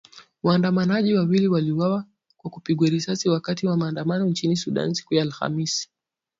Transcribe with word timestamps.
Waandamanaji 0.43 1.13
wawili 1.13 1.47
waliuawa 1.47 2.05
kwa 2.37 2.51
kupigwa 2.51 2.89
risasi 2.89 3.29
wakati 3.29 3.67
wa 3.67 3.77
maandamano 3.77 4.25
nchini 4.25 4.55
Sudan 4.55 4.93
siku 4.93 5.13
ya 5.13 5.21
Alhamis. 5.23 5.89